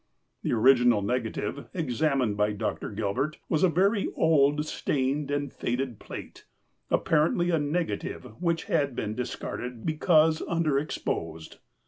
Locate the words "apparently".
6.89-7.51